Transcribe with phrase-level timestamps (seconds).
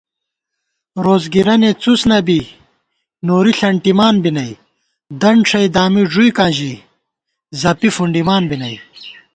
[1.05, 2.39] روڅ گِرَنےڅُس نہ بی
[3.27, 4.51] نوری ݪَنٹِمان بی نئ
[4.85, 6.73] * دنت ݭَئ دامی ݫُوئیکاں ژِی
[7.61, 8.75] زَپی فُنڈِمان بی نئ